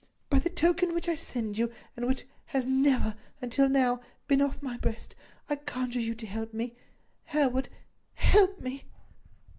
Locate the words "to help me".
6.15-6.75